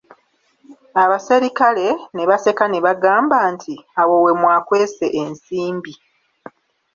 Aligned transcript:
Abaserikale 1.03 1.87
ne 2.15 2.23
baseka 2.29 2.65
ne 2.69 2.79
bagamba 2.85 3.37
nti 3.53 3.73
awo 4.01 4.15
we 4.25 4.31
mwakwese 4.41 5.05
ensimbi! 5.21 5.93